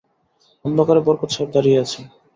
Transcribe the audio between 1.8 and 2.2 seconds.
আছেন।